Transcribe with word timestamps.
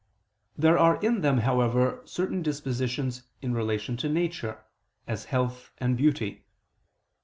There 0.57 0.79
are 0.79 0.99
in 1.03 1.21
them, 1.21 1.37
however, 1.41 2.01
certain 2.05 2.41
dispositions 2.41 3.21
in 3.43 3.53
relation 3.53 3.97
to 3.97 4.09
nature, 4.09 4.63
as 5.05 5.25
health 5.25 5.69
and 5.77 5.95
beauty. 5.95 6.43